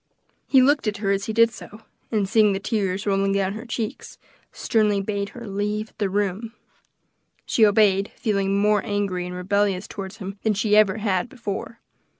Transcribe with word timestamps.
He 0.47 0.63
looked 0.63 0.87
at 0.87 0.97
her 0.97 1.11
as 1.11 1.25
he 1.25 1.31
did 1.31 1.51
so, 1.51 1.81
and 2.11 2.27
seeing 2.27 2.53
the 2.53 2.59
tears 2.59 3.05
rolling 3.05 3.33
down 3.33 3.53
her 3.53 3.67
cheeks, 3.67 4.17
sternly 4.51 4.99
bade 4.99 5.29
her 5.29 5.45
leave 5.47 5.93
the 5.99 6.09
room, 6.09 6.55
She 7.45 7.67
obeyed, 7.67 8.11
feeling 8.15 8.57
more 8.59 8.83
angry 8.83 9.27
and 9.27 9.35
rebellious 9.35 9.87
toward 9.87 10.13
him 10.13 10.39
than 10.41 10.55
she 10.55 10.75
ever 10.75 10.97
had 10.97 11.29
before. 11.29 11.81